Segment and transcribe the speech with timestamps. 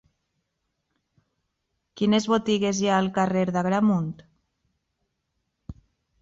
[2.01, 4.09] Quines botigues hi ha al carrer d'Agramunt?